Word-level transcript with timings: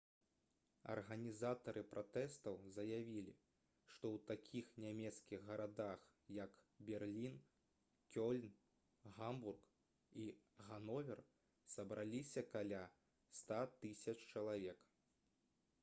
арганізатары 0.91 1.81
пратэстаў 1.89 2.55
заявілі 2.77 3.33
што 3.57 4.09
ў 4.13 4.23
такіх 4.31 4.71
нямецкіх 4.85 5.43
гарадах 5.49 6.07
як 6.37 6.63
берлін 6.91 7.37
кёльн 8.17 8.49
гамбург 9.19 9.69
і 10.25 10.27
гановер 10.71 11.23
сабраліся 11.75 12.47
каля 12.57 12.83
100 13.43 13.63
000 13.93 14.17
чалавек 14.35 14.85